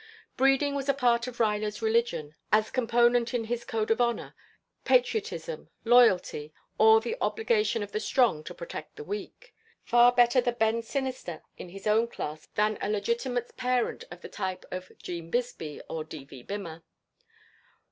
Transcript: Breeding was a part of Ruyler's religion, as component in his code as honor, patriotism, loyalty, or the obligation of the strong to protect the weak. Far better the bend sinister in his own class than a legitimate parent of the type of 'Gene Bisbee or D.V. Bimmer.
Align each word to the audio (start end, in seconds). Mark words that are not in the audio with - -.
Breeding 0.35 0.73
was 0.73 0.89
a 0.89 0.95
part 0.95 1.27
of 1.27 1.37
Ruyler's 1.39 1.79
religion, 1.83 2.33
as 2.51 2.71
component 2.71 3.35
in 3.35 3.43
his 3.43 3.63
code 3.63 3.91
as 3.91 3.99
honor, 3.99 4.33
patriotism, 4.83 5.69
loyalty, 5.85 6.51
or 6.79 6.99
the 6.99 7.15
obligation 7.21 7.83
of 7.83 7.91
the 7.91 7.99
strong 7.99 8.43
to 8.45 8.55
protect 8.55 8.95
the 8.95 9.03
weak. 9.03 9.53
Far 9.83 10.11
better 10.11 10.41
the 10.41 10.53
bend 10.53 10.85
sinister 10.85 11.43
in 11.55 11.69
his 11.69 11.85
own 11.85 12.07
class 12.07 12.47
than 12.55 12.79
a 12.81 12.89
legitimate 12.89 13.55
parent 13.57 14.03
of 14.09 14.21
the 14.23 14.27
type 14.29 14.65
of 14.71 14.91
'Gene 15.03 15.29
Bisbee 15.29 15.81
or 15.87 16.03
D.V. 16.03 16.41
Bimmer. 16.45 16.81